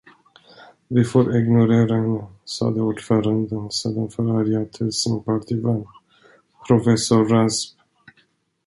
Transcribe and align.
Vi 0.87 1.03
får 1.05 1.35
ignorera 1.37 1.95
henne, 1.95 2.25
sade 2.45 2.81
ordföranden 2.81 3.71
sedan 3.71 4.09
förargad 4.09 4.71
till 4.71 4.93
sin 4.93 5.23
partivän, 5.23 5.85
professor 6.67 7.25
Rasp. 7.25 7.75